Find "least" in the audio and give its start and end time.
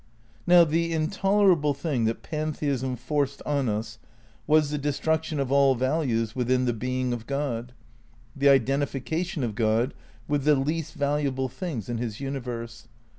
10.55-10.95